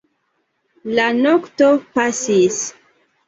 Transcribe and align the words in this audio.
La 0.99 1.05
nokto 1.17 1.69
pasis. 1.99 2.63